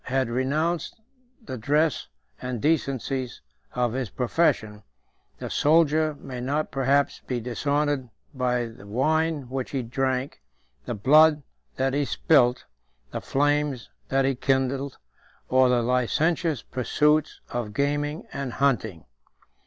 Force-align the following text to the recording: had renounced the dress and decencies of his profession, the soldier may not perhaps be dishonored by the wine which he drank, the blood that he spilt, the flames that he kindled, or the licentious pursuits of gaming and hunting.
had 0.05 0.27
renounced 0.27 0.99
the 1.45 1.59
dress 1.59 2.07
and 2.41 2.59
decencies 2.59 3.39
of 3.75 3.93
his 3.93 4.09
profession, 4.09 4.81
the 5.37 5.47
soldier 5.47 6.15
may 6.15 6.41
not 6.41 6.71
perhaps 6.71 7.21
be 7.27 7.39
dishonored 7.39 8.09
by 8.33 8.65
the 8.65 8.87
wine 8.87 9.47
which 9.47 9.69
he 9.69 9.83
drank, 9.83 10.41
the 10.85 10.95
blood 10.95 11.43
that 11.75 11.93
he 11.93 12.03
spilt, 12.03 12.65
the 13.11 13.21
flames 13.21 13.91
that 14.09 14.25
he 14.25 14.33
kindled, 14.33 14.97
or 15.49 15.69
the 15.69 15.83
licentious 15.83 16.63
pursuits 16.63 17.39
of 17.51 17.71
gaming 17.71 18.25
and 18.33 18.53
hunting. 18.53 19.05